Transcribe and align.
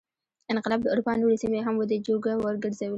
انقلاب 0.51 0.79
د 0.83 0.87
اروپا 0.93 1.13
نورې 1.21 1.37
سیمې 1.43 1.59
هم 1.65 1.75
ودې 1.77 1.97
جوګه 2.07 2.33
وګرځولې. 2.37 2.89